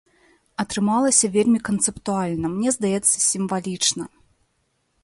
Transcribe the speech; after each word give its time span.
Атрымалася 0.63 1.29
вельмі 1.35 1.59
канцэптуальна, 1.69 2.47
мне 2.55 2.69
здаецца, 2.79 3.15
сімвалічна. 3.31 4.03